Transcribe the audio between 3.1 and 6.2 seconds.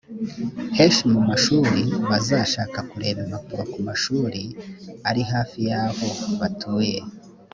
impapuro ku mashuri ari hafi y’aho